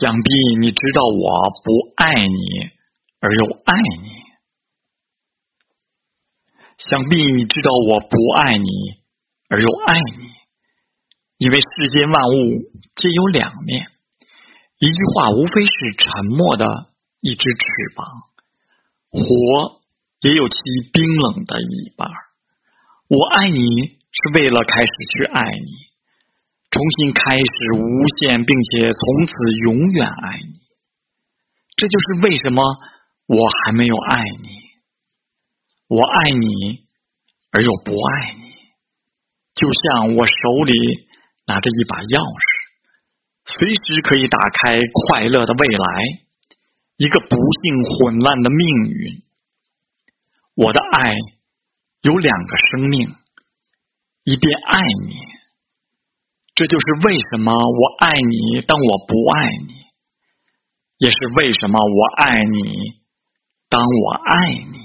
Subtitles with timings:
[0.00, 2.70] 想必你知道我不爱你，
[3.20, 4.24] 而又爱你。
[6.76, 8.68] 想必你知道我不爱你，
[9.48, 10.32] 而又爱你。
[11.38, 12.62] 因为世间万物
[12.96, 13.86] 皆有两面，
[14.78, 16.64] 一句话无非是沉默的
[17.20, 17.64] 一只翅
[17.94, 18.06] 膀，
[19.12, 19.80] 火
[20.22, 20.56] 也有其
[20.92, 22.08] 冰冷的一半。
[23.08, 23.60] 我爱你
[24.10, 25.93] 是为了开始去爱你。
[26.74, 27.46] 重新开始，
[27.78, 27.86] 无
[28.18, 29.32] 限，并且从此
[29.62, 30.58] 永远爱你。
[31.76, 32.64] 这就是为什么
[33.26, 34.48] 我还没有爱你。
[35.86, 36.82] 我爱你，
[37.52, 38.42] 而又不爱你，
[39.54, 40.32] 就像我手
[40.66, 41.06] 里
[41.46, 42.44] 拿着一把钥匙，
[43.44, 45.86] 随时可以打开快乐的未来，
[46.96, 49.22] 一个不幸混乱的命运。
[50.56, 51.14] 我的爱
[52.02, 53.14] 有两个生命，
[54.24, 55.14] 一边爱你。
[56.54, 59.74] 这就是为什么我爱你，当我不爱你；
[60.98, 62.92] 也是为什么我爱你，
[63.68, 64.83] 当我爱你。